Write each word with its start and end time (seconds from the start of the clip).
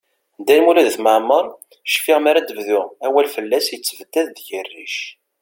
Dda 0.39 0.53
Lmud 0.59 0.77
At 0.83 0.97
Mɛemmeṛ, 1.03 1.45
cfiɣ 1.93 2.17
mi 2.21 2.27
ara 2.29 2.41
d-bdu 2.47 2.79
awal 3.05 3.27
fell-as, 3.35 3.67
yettebdad 3.69 4.27
deg-i 4.35 4.59
rric. 4.65 4.97